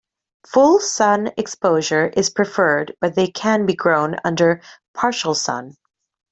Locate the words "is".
2.07-2.31